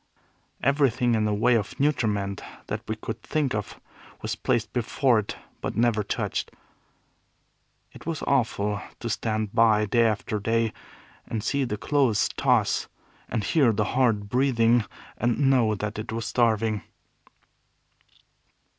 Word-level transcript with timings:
Everything 0.63 1.13
in 1.13 1.25
the 1.25 1.33
way 1.35 1.53
of 1.53 1.79
nutriment 1.79 2.41
that 2.65 2.81
we 2.87 2.95
could 2.95 3.21
think 3.21 3.53
of 3.53 3.79
was 4.23 4.35
placed 4.35 4.73
before 4.73 5.19
it, 5.19 5.35
but 5.61 5.73
was 5.75 5.79
never 5.79 6.01
touched. 6.01 6.49
It 7.91 8.07
was 8.07 8.23
awful 8.23 8.81
to 8.99 9.09
stand 9.11 9.53
by, 9.53 9.85
day 9.85 10.07
after 10.07 10.39
day, 10.39 10.73
and 11.27 11.43
see 11.43 11.65
the 11.65 11.77
clothes 11.77 12.29
toss, 12.29 12.87
and 13.29 13.43
hear 13.43 13.71
the 13.71 13.83
hard 13.93 14.27
breathing, 14.27 14.85
and 15.19 15.37
know 15.51 15.75
that 15.75 15.99
it 15.99 16.11
was 16.11 16.25
starving. 16.25 16.81